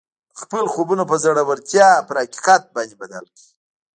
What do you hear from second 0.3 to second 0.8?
خپل